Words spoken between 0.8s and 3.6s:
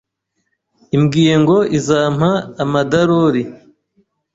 imbwiye ngo izampa amadarori